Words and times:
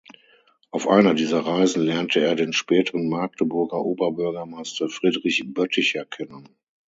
Auf 0.71 0.87
einer 0.87 1.13
dieser 1.13 1.45
Reisen 1.45 1.83
lernte 1.83 2.21
er 2.21 2.33
den 2.33 2.53
späteren 2.53 3.07
Magdeburger 3.07 3.77
Oberbürgermeister 3.85 4.89
Friedrich 4.89 5.43
Bötticher 5.45 6.05
kennen. 6.05 6.49